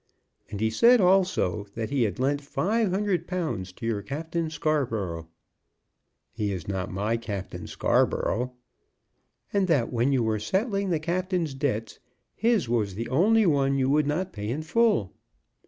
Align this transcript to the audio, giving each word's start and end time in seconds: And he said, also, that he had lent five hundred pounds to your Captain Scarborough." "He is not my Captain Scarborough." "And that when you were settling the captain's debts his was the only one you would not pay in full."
And 0.49 0.59
he 0.59 0.71
said, 0.71 0.99
also, 0.99 1.67
that 1.75 1.91
he 1.91 2.01
had 2.05 2.17
lent 2.17 2.41
five 2.41 2.89
hundred 2.89 3.27
pounds 3.27 3.71
to 3.73 3.85
your 3.85 4.01
Captain 4.01 4.49
Scarborough." 4.49 5.27
"He 6.31 6.51
is 6.51 6.67
not 6.67 6.91
my 6.91 7.17
Captain 7.17 7.67
Scarborough." 7.67 8.51
"And 9.53 9.67
that 9.67 9.93
when 9.93 10.11
you 10.11 10.23
were 10.23 10.39
settling 10.39 10.89
the 10.89 10.97
captain's 10.99 11.53
debts 11.53 11.99
his 12.33 12.67
was 12.67 12.95
the 12.95 13.09
only 13.09 13.45
one 13.45 13.77
you 13.77 13.91
would 13.91 14.07
not 14.07 14.33
pay 14.33 14.49
in 14.49 14.63
full." 14.63 15.13